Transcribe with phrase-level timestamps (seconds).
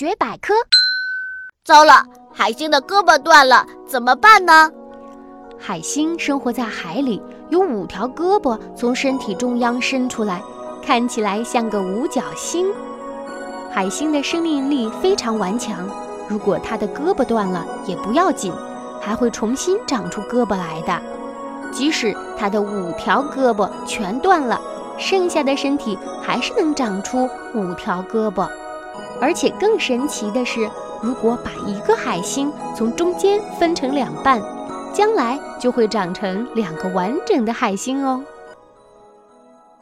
[0.00, 0.54] 学百科
[1.62, 4.70] 糟了，海星的胳膊断了，怎么办呢？
[5.58, 10.42] 海星生活在海里，有五条胳膊从身体中央伸出来，
[10.82, 12.72] 看起来像个五角星。
[13.70, 15.86] 海星的生命力非常顽强，
[16.30, 18.50] 如果它的胳膊断了也不要紧，
[19.02, 20.98] 还会重新长出胳膊来的。
[21.70, 24.58] 即使它的五条胳膊全断了，
[24.96, 28.48] 剩下的身体还是能长出五条胳膊。
[29.20, 30.68] 而且更神奇的是，
[31.02, 34.40] 如果把一个海星从中间分成两半，
[34.92, 38.22] 将来就会长成两个完整的海星哦。